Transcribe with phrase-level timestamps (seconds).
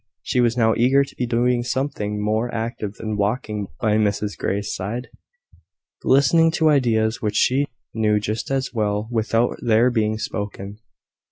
[0.23, 4.73] She was now eager to be doing something more active than walking by Mrs Grey's
[4.73, 5.09] side,
[6.03, 10.79] listening to ideas which she knew just as well without their being spoken.